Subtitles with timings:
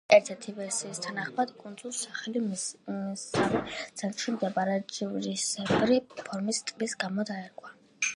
[0.03, 3.61] ასევე, ერთ-ერთი ვერსიის თანახმად კუნძულს სახელი მისსავე
[4.01, 7.75] ცენტრში მდებარე ჯვრისებრი ფორმის ტბის გამო დაერქვა.